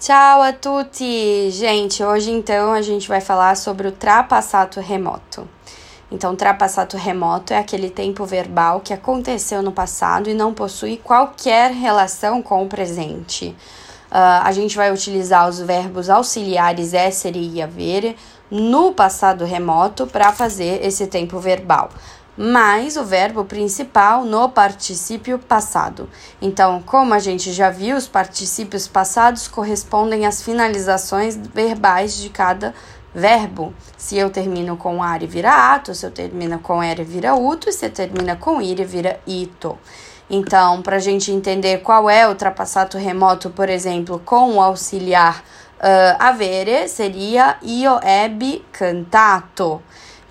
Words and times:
Ciao 0.00 0.40
a 0.40 0.50
tutti! 0.50 1.50
Gente, 1.50 2.02
hoje 2.02 2.30
então 2.30 2.72
a 2.72 2.80
gente 2.80 3.06
vai 3.06 3.20
falar 3.20 3.54
sobre 3.54 3.86
o 3.86 3.92
trapassato 3.92 4.80
remoto. 4.80 5.46
Então, 6.10 6.34
trapassato 6.34 6.96
remoto 6.96 7.52
é 7.52 7.58
aquele 7.58 7.90
tempo 7.90 8.24
verbal 8.24 8.80
que 8.80 8.94
aconteceu 8.94 9.60
no 9.62 9.72
passado 9.72 10.30
e 10.30 10.34
não 10.34 10.54
possui 10.54 10.96
qualquer 10.96 11.70
relação 11.72 12.40
com 12.40 12.64
o 12.64 12.66
presente. 12.66 13.54
Uh, 14.10 14.42
a 14.42 14.52
gente 14.52 14.76
vai 14.76 14.92
utilizar 14.92 15.48
os 15.48 15.60
verbos 15.60 16.10
auxiliares 16.10 16.92
essere 16.92 17.38
e 17.54 17.62
avere 17.62 18.16
no 18.50 18.92
passado 18.92 19.44
remoto 19.44 20.06
para 20.06 20.32
fazer 20.32 20.84
esse 20.84 21.06
tempo 21.06 21.38
verbal 21.38 21.90
mais 22.36 22.96
o 22.96 23.04
verbo 23.04 23.44
principal 23.44 24.24
no 24.24 24.48
particípio 24.48 25.38
passado. 25.38 26.08
Então, 26.40 26.80
como 26.80 27.12
a 27.12 27.18
gente 27.18 27.52
já 27.52 27.68
viu, 27.68 27.96
os 27.96 28.08
particípios 28.08 28.88
passados 28.88 29.46
correspondem 29.46 30.24
às 30.24 30.40
finalizações 30.40 31.36
verbais 31.36 32.16
de 32.16 32.30
cada 32.30 32.74
verbo. 33.14 33.74
Se 33.96 34.16
eu 34.16 34.30
termino 34.30 34.76
com 34.76 35.02
are, 35.02 35.26
vira 35.26 35.74
ato, 35.74 35.94
se 35.94 36.06
eu 36.06 36.10
termino 36.10 36.58
com 36.58 36.82
ere, 36.82 37.04
vira 37.04 37.34
uto, 37.34 37.72
se 37.72 37.86
eu 37.86 37.90
termina 37.90 38.36
com 38.36 38.60
ire, 38.60 38.84
vira 38.84 39.20
ito. 39.26 39.78
Então, 40.28 40.80
para 40.80 40.96
a 40.96 41.00
gente 41.00 41.32
entender 41.32 41.78
qual 41.78 42.08
é 42.08 42.28
o 42.28 42.36
trapassato 42.36 42.96
remoto, 42.96 43.50
por 43.50 43.68
exemplo, 43.68 44.22
com 44.24 44.54
o 44.54 44.62
auxiliar 44.62 45.42
uh, 45.80 46.16
avere, 46.20 46.88
seria 46.88 47.56
io 47.62 47.98
ebbi 48.02 48.64
cantato. 48.70 49.82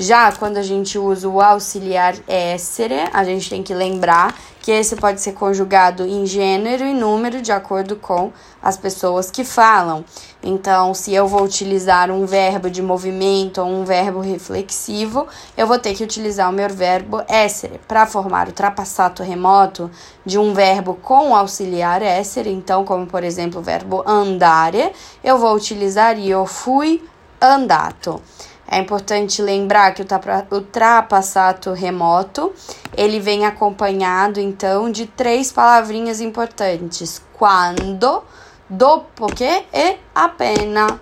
Já 0.00 0.30
quando 0.30 0.58
a 0.58 0.62
gente 0.62 0.96
usa 0.96 1.28
o 1.28 1.40
auxiliar 1.40 2.14
essere, 2.28 3.08
a 3.12 3.24
gente 3.24 3.50
tem 3.50 3.64
que 3.64 3.74
lembrar 3.74 4.32
que 4.62 4.70
esse 4.70 4.94
pode 4.94 5.20
ser 5.20 5.32
conjugado 5.32 6.06
em 6.06 6.24
gênero 6.24 6.84
e 6.84 6.94
número 6.94 7.42
de 7.42 7.50
acordo 7.50 7.96
com 7.96 8.30
as 8.62 8.76
pessoas 8.76 9.28
que 9.28 9.42
falam. 9.42 10.04
Então, 10.40 10.94
se 10.94 11.12
eu 11.12 11.26
vou 11.26 11.42
utilizar 11.42 12.12
um 12.12 12.24
verbo 12.26 12.70
de 12.70 12.80
movimento 12.80 13.60
ou 13.60 13.66
um 13.66 13.84
verbo 13.84 14.20
reflexivo, 14.20 15.26
eu 15.56 15.66
vou 15.66 15.80
ter 15.80 15.94
que 15.94 16.04
utilizar 16.04 16.48
o 16.48 16.52
meu 16.52 16.68
verbo 16.68 17.20
essere 17.26 17.80
para 17.88 18.06
formar 18.06 18.48
o 18.48 18.52
trapassato 18.52 19.24
remoto 19.24 19.90
de 20.24 20.38
um 20.38 20.54
verbo 20.54 20.94
com 20.94 21.34
auxiliar 21.34 22.02
essere. 22.02 22.52
Então, 22.52 22.84
como 22.84 23.04
por 23.04 23.24
exemplo 23.24 23.58
o 23.58 23.64
verbo 23.64 24.04
andare, 24.06 24.92
eu 25.24 25.38
vou 25.38 25.56
utilizar 25.56 26.16
io 26.20 26.46
fui 26.46 27.02
andato. 27.40 28.22
É 28.70 28.78
importante 28.78 29.40
lembrar 29.40 29.94
que 29.94 30.04
o 30.50 30.60
trapassato 30.60 31.72
remoto, 31.72 32.52
ele 32.94 33.18
vem 33.18 33.46
acompanhado, 33.46 34.38
então, 34.38 34.92
de 34.92 35.06
três 35.06 35.50
palavrinhas 35.50 36.20
importantes. 36.20 37.22
Quando, 37.32 38.22
dopo 38.68 39.26
que 39.34 39.64
e 39.72 39.96
appena. 40.14 41.00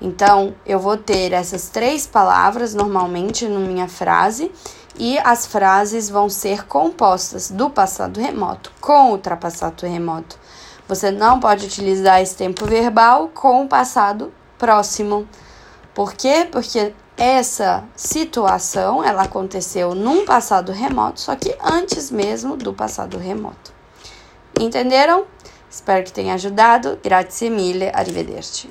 Então, 0.00 0.54
eu 0.66 0.80
vou 0.80 0.96
ter 0.96 1.32
essas 1.32 1.68
três 1.68 2.04
palavras 2.04 2.74
normalmente 2.74 3.46
na 3.46 3.60
minha 3.60 3.86
frase 3.86 4.50
e 4.98 5.16
as 5.18 5.46
frases 5.46 6.10
vão 6.10 6.28
ser 6.28 6.66
compostas 6.66 7.50
do 7.50 7.70
passado 7.70 8.20
remoto 8.20 8.72
com 8.80 9.12
o 9.12 9.18
trapassato 9.18 9.86
remoto. 9.86 10.36
Você 10.88 11.10
não 11.10 11.38
pode 11.38 11.64
utilizar 11.64 12.20
esse 12.20 12.36
tempo 12.36 12.66
verbal 12.66 13.30
com 13.32 13.64
o 13.64 13.68
passado 13.68 14.32
próximo. 14.58 15.26
Por 15.94 16.12
quê? 16.12 16.46
Porque 16.50 16.92
essa 17.16 17.84
situação 17.94 19.04
ela 19.04 19.22
aconteceu 19.22 19.94
num 19.94 20.24
passado 20.24 20.72
remoto, 20.72 21.20
só 21.20 21.36
que 21.36 21.56
antes 21.62 22.10
mesmo 22.10 22.56
do 22.56 22.72
passado 22.72 23.18
remoto. 23.18 23.72
Entenderam? 24.60 25.24
Espero 25.70 26.04
que 26.04 26.12
tenha 26.12 26.34
ajudado. 26.34 26.98
Grazie 27.02 27.50
mille, 27.50 27.90
arrivederci. 27.92 28.68